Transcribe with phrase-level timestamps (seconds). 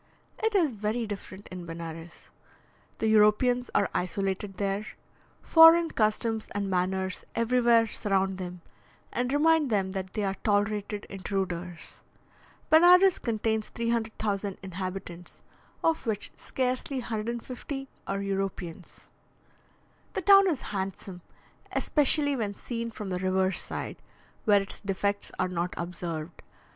[0.41, 2.31] It is very different in Benares.
[2.97, 4.83] The Europeans are isolated there;
[5.43, 8.61] foreign customs and manners everywhere surround them,
[9.13, 12.01] and remind them that they are tolerated intruders.
[12.71, 15.43] Benares contains 300,000 inhabitants,
[15.83, 19.07] of which scarcely 150 are Europeans.
[20.13, 21.21] The town is handsome,
[21.73, 23.97] especially when seen from the river side,
[24.45, 26.41] where its defects are not observed.